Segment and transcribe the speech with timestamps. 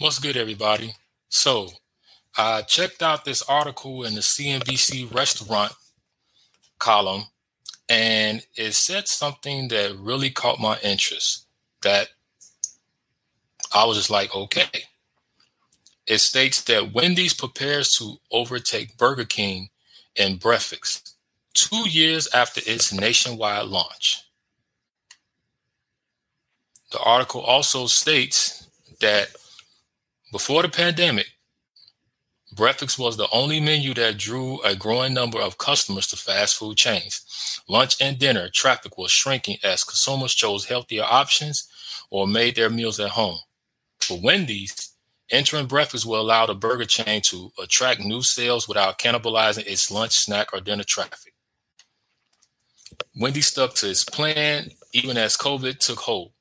[0.00, 0.94] What's good, everybody?
[1.28, 1.68] So,
[2.34, 5.72] I checked out this article in the CNBC restaurant
[6.78, 7.24] column,
[7.86, 11.44] and it said something that really caught my interest.
[11.82, 12.08] That
[13.74, 14.70] I was just like, okay.
[16.06, 19.68] It states that Wendy's prepares to overtake Burger King
[20.16, 21.14] in breakfast
[21.52, 24.22] two years after its nationwide launch.
[26.90, 28.66] The article also states
[29.02, 29.36] that
[30.32, 31.26] before the pandemic,
[32.52, 36.76] breakfast was the only menu that drew a growing number of customers to fast food
[36.76, 37.60] chains.
[37.68, 41.68] Lunch and dinner traffic was shrinking as consumers chose healthier options
[42.10, 43.38] or made their meals at home.
[44.00, 44.92] For Wendy's,
[45.30, 50.12] entering breakfast will allow the burger chain to attract new sales without cannibalizing its lunch,
[50.12, 51.34] snack, or dinner traffic.
[53.18, 56.32] Wendy stuck to its plan even as COVID took hold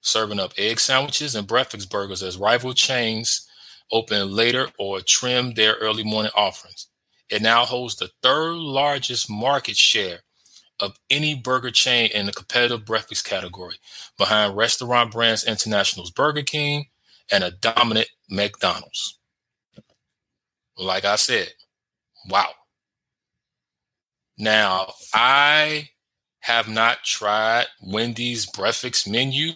[0.00, 3.46] serving up egg sandwiches and breakfast burgers as rival chains
[3.92, 6.86] open later or trim their early morning offerings.
[7.28, 10.20] It now holds the third largest market share
[10.80, 13.76] of any burger chain in the competitive breakfast category,
[14.16, 16.86] behind Restaurant Brands International's Burger King
[17.30, 19.18] and a dominant McDonald's.
[20.76, 21.50] Like I said,
[22.28, 22.48] wow.
[24.38, 25.90] Now, I
[26.40, 29.52] have not tried Wendy's breakfast menu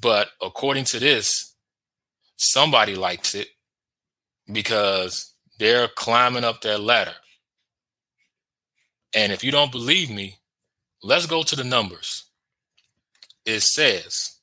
[0.00, 1.54] but according to this,
[2.36, 3.48] somebody likes it
[4.52, 7.14] because they're climbing up that ladder.
[9.14, 10.38] And if you don't believe me,
[11.02, 12.24] let's go to the numbers.
[13.44, 14.36] It says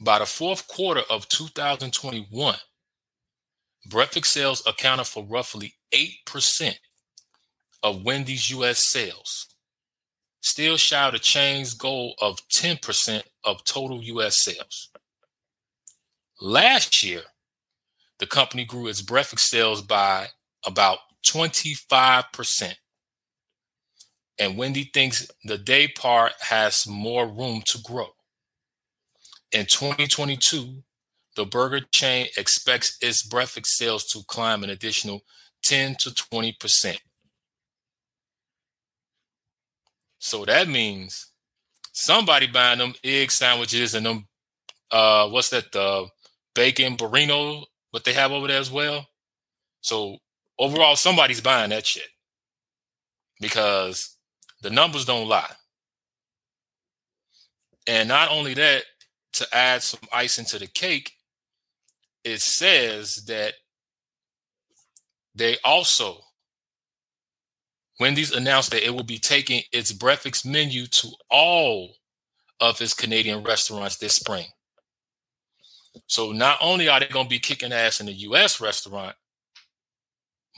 [0.00, 2.56] by the fourth quarter of 2021,
[3.88, 6.74] breakfast sales accounted for roughly 8%
[7.82, 9.51] of Wendy's US sales
[10.42, 14.90] still shy of the chain's goal of 10% of total US sales.
[16.40, 17.22] Last year,
[18.18, 20.28] the company grew its breakfast sales by
[20.66, 22.74] about 25%.
[24.38, 28.08] And Wendy thinks the day part has more room to grow.
[29.52, 30.82] In 2022,
[31.36, 35.22] the burger chain expects its breakfast sales to climb an additional
[35.62, 36.98] 10 to 20%.
[40.24, 41.32] So that means
[41.90, 44.28] somebody buying them egg sandwiches and them
[44.92, 46.06] uh what's that the
[46.54, 49.04] bacon burrito what they have over there as well.
[49.80, 50.18] So
[50.60, 52.06] overall somebody's buying that shit.
[53.40, 54.16] Because
[54.62, 55.50] the numbers don't lie.
[57.88, 58.84] And not only that,
[59.32, 61.14] to add some icing to the cake,
[62.22, 63.54] it says that
[65.34, 66.20] they also
[68.02, 71.94] Wendy's announced that it will be taking its breakfast menu to all
[72.60, 74.46] of its Canadian restaurants this spring.
[76.08, 79.14] So not only are they going to be kicking ass in the US restaurant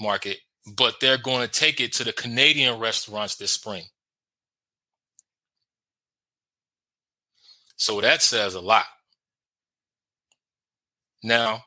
[0.00, 0.38] market,
[0.74, 3.82] but they're going to take it to the Canadian restaurants this spring.
[7.76, 8.86] So that says a lot.
[11.22, 11.64] Now,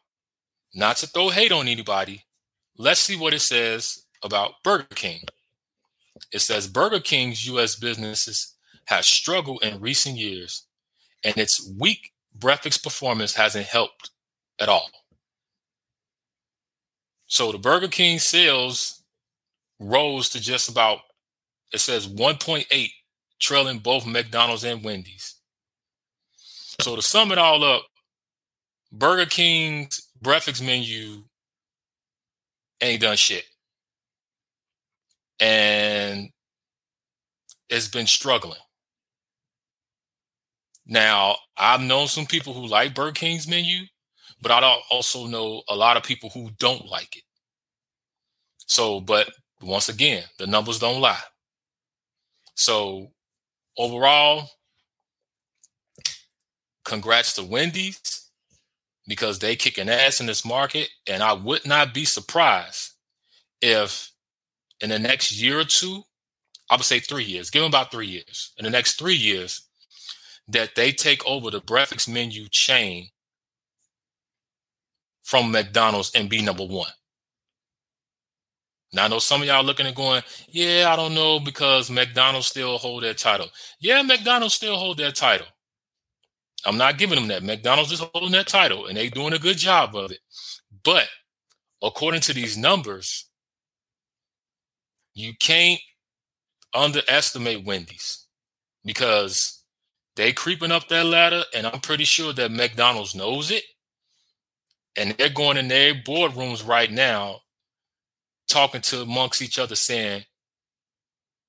[0.73, 2.25] not to throw hate on anybody,
[2.79, 5.19] let's see what it says about Burger King.
[6.31, 7.75] It says Burger King's U.S.
[7.75, 8.55] businesses
[8.85, 10.65] have struggled in recent years,
[11.23, 14.11] and its weak breakfast performance hasn't helped
[14.59, 14.89] at all.
[17.27, 19.03] So the Burger King sales
[19.79, 20.99] rose to just about,
[21.73, 22.89] it says 1.8,
[23.39, 25.35] trailing both McDonald's and Wendy's.
[26.79, 27.83] So to sum it all up,
[28.91, 31.23] Burger King's breakfast menu
[32.81, 33.45] ain't done shit
[35.39, 36.29] and
[37.69, 38.59] it's been struggling.
[40.85, 43.83] Now, I've known some people who like Burger King's menu,
[44.41, 47.23] but I also know a lot of people who don't like it.
[48.67, 49.29] So, but
[49.61, 51.19] once again, the numbers don't lie.
[52.55, 53.11] So,
[53.77, 54.49] overall,
[56.85, 58.29] congrats to Wendy's
[59.07, 62.91] because they kicking ass in this market, and I would not be surprised
[63.61, 64.11] if
[64.81, 66.03] in the next year or two,
[66.69, 68.53] I would say three years, give them about three years.
[68.57, 69.67] In the next three years,
[70.47, 73.09] that they take over the breakfast menu chain
[75.23, 76.91] from McDonald's and be number one.
[78.93, 82.47] Now I know some of y'all looking and going, yeah, I don't know because McDonald's
[82.47, 83.47] still hold their title.
[83.79, 85.47] Yeah, McDonald's still hold their title.
[86.65, 87.43] I'm not giving them that.
[87.43, 90.19] McDonald's is holding that title and they doing a good job of it.
[90.83, 91.07] But
[91.81, 93.25] according to these numbers,
[95.17, 95.81] you can't
[96.73, 98.27] underestimate Wendy's
[98.85, 99.63] because
[100.15, 103.63] They creeping up that ladder, and I'm pretty sure that McDonald's knows it.
[104.97, 107.41] And they're going in their boardrooms right now,
[108.47, 110.23] talking to amongst each other, saying,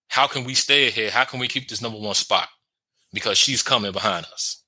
[0.08, 1.10] How can we stay here?
[1.10, 2.48] How can we keep this number one spot?
[3.12, 4.64] Because she's coming behind us.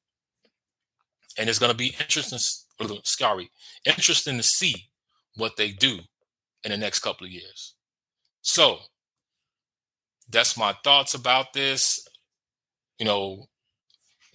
[1.38, 2.38] And it's going to be interesting,
[3.04, 3.50] scary,
[3.84, 4.90] interesting to see
[5.36, 6.00] what they do
[6.64, 7.74] in the next couple of years.
[8.42, 8.80] So
[10.30, 12.06] that's my thoughts about this.
[12.98, 13.46] You know,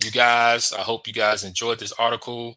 [0.03, 2.55] you guys, I hope you guys enjoyed this article.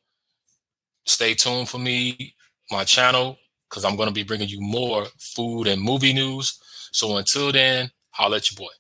[1.07, 2.35] Stay tuned for me,
[2.71, 3.39] my channel,
[3.69, 6.59] because I'm going to be bringing you more food and movie news.
[6.93, 8.73] So until then, holla at your boy.